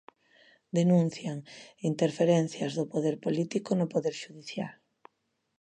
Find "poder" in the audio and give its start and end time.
2.93-3.15, 3.93-4.15